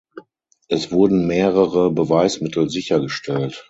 Es 0.67 0.91
wurden 0.91 1.27
mehrere 1.27 1.91
Beweismittel 1.91 2.71
sichergestellt. 2.71 3.59